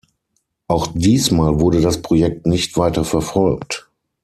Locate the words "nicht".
2.47-2.75